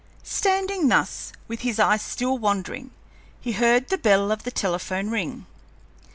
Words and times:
Standing 0.23 0.87
thus, 0.87 1.31
with 1.47 1.59
his 1.61 1.77
eyes 1.77 2.01
still 2.01 2.39
wandering, 2.39 2.89
he 3.39 3.51
heard 3.51 3.89
the 3.89 3.99
bell 3.99 4.31
of 4.31 4.41
the 4.41 4.49
telephone 4.49 5.11
ring. 5.11 5.45